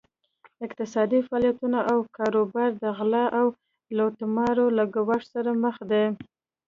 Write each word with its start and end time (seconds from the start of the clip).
اقتصادي 0.65 1.19
فعالیتونه 1.27 1.79
او 1.91 1.97
کاروبار 2.17 2.69
د 2.83 2.83
غلا 2.97 3.25
او 3.39 3.45
لوټمارۍ 3.97 4.65
له 4.77 4.83
ګواښ 4.95 5.21
سره 5.33 5.51
مخ 5.63 5.75
دي. 5.91 6.05